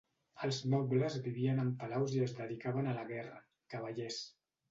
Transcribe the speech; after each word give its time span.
Els 0.45 0.59
nobles 0.73 1.17
vivien 1.25 1.61
en 1.65 1.69
palaus 1.83 2.15
i 2.17 2.23
es 2.27 2.33
dedicaven 2.41 2.89
a 2.93 2.97
la 3.01 3.05
guerra, 3.13 3.37
cavallers. 3.75 4.21